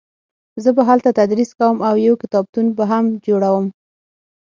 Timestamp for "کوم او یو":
1.59-2.15